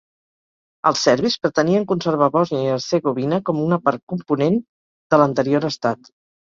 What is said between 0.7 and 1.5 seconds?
Els serbis